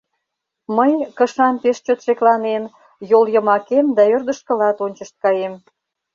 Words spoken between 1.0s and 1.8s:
кышам пеш